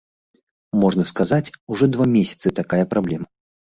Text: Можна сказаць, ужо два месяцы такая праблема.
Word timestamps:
Можна 0.85 1.03
сказаць, 1.11 1.53
ужо 1.77 1.91
два 1.95 2.11
месяцы 2.17 2.47
такая 2.65 2.85
праблема. 2.97 3.35